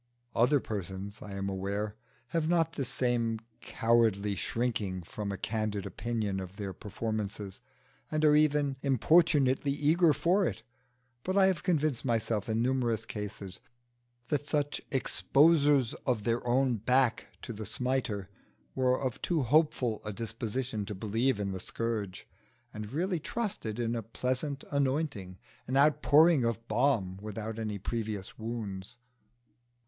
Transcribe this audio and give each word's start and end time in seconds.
Other 0.35 0.59
persons, 0.59 1.21
I 1.21 1.33
am 1.33 1.47
aware, 1.47 1.95
have 2.29 2.49
not 2.49 2.73
the 2.73 2.85
same 2.85 3.37
cowardly 3.61 4.33
shrinking 4.33 5.03
from 5.03 5.31
a 5.31 5.37
candid 5.37 5.85
opinion 5.85 6.39
of 6.39 6.55
their 6.55 6.73
performances, 6.73 7.61
and 8.09 8.25
are 8.25 8.35
even 8.35 8.77
importunately 8.81 9.69
eager 9.73 10.11
for 10.11 10.43
it; 10.47 10.63
but 11.23 11.37
I 11.37 11.45
have 11.45 11.61
convinced 11.61 12.03
myself 12.03 12.49
in 12.49 12.63
numerous 12.63 13.05
cases 13.05 13.59
that 14.29 14.47
such 14.47 14.81
exposers 14.89 15.93
of 16.07 16.23
their 16.23 16.43
own 16.47 16.77
back 16.77 17.27
to 17.43 17.53
the 17.53 17.67
smiter 17.67 18.27
were 18.73 18.99
of 18.99 19.21
too 19.21 19.43
hopeful 19.43 20.01
a 20.03 20.11
disposition 20.11 20.83
to 20.87 20.95
believe 20.95 21.39
in 21.39 21.51
the 21.51 21.59
scourge, 21.59 22.27
and 22.73 22.91
really 22.91 23.19
trusted 23.19 23.77
in 23.77 23.95
a 23.95 24.01
pleasant 24.01 24.63
anointing, 24.71 25.37
an 25.67 25.77
outpouring 25.77 26.43
of 26.43 26.67
balm 26.67 27.17
without 27.21 27.59
any 27.59 27.77
previous 27.77 28.39
wounds. 28.39 28.97